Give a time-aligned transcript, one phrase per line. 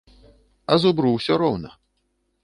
[0.75, 1.69] А зубру ўсё роўна.